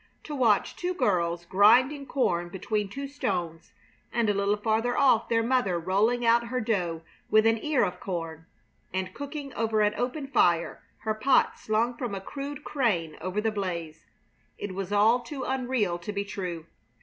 To 0.23 0.33
watch 0.33 0.75
two 0.75 0.95
girls 0.95 1.45
grinding 1.45 2.07
corn 2.07 2.49
between 2.49 2.89
two 2.89 3.07
stones, 3.07 3.71
and 4.11 4.31
a 4.31 4.33
little 4.33 4.57
farther 4.57 4.97
off 4.97 5.29
their 5.29 5.43
mother 5.43 5.77
rolling 5.79 6.25
out 6.25 6.47
her 6.47 6.59
dough 6.59 7.03
with 7.29 7.45
an 7.45 7.63
ear 7.63 7.83
of 7.83 7.99
corn, 7.99 8.47
and 8.91 9.13
cooking 9.13 9.53
over 9.53 9.81
an 9.81 9.93
open 9.95 10.25
fire, 10.25 10.81
her 11.01 11.13
pot 11.13 11.59
slung 11.59 11.95
from 11.97 12.15
a 12.15 12.19
crude 12.19 12.63
crane 12.63 13.15
over 13.21 13.39
the 13.39 13.51
blaze 13.51 14.07
it 14.57 14.73
was 14.73 14.91
all 14.91 15.19
too 15.19 15.43
unreal 15.43 15.99
to 15.99 16.11
be 16.11 16.25
true. 16.25 16.65